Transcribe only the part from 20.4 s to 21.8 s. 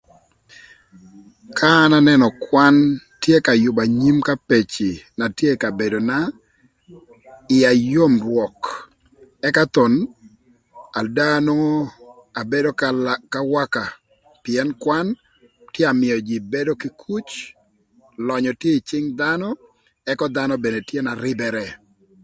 bedo tye na rïbërë